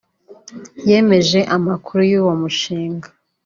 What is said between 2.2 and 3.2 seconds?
mushinga